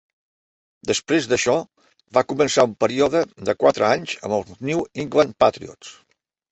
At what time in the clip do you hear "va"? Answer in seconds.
2.19-2.25